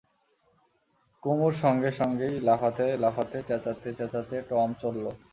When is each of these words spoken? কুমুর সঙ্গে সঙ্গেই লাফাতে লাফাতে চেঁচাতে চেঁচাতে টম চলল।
কুমুর 1.23 1.53
সঙ্গে 1.63 1.89
সঙ্গেই 1.99 2.35
লাফাতে 2.41 2.85
লাফাতে 2.97 3.37
চেঁচাতে 3.47 3.89
চেঁচাতে 3.97 4.35
টম 4.49 4.69
চলল। 4.81 5.05